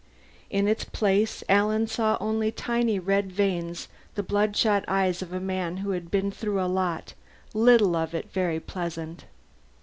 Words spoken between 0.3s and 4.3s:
In its place Alan saw only tiny red veins the